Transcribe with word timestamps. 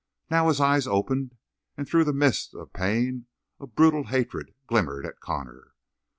Now 0.31 0.47
his 0.47 0.59
eyes 0.59 0.87
opened, 0.87 1.35
and 1.77 1.87
through 1.87 2.05
the 2.05 2.11
mist 2.11 2.55
of 2.55 2.73
pain 2.73 3.27
a 3.59 3.67
brutal 3.67 4.05
hatred 4.05 4.55
glimmered 4.65 5.05
at 5.05 5.19
Connor. 5.19 5.75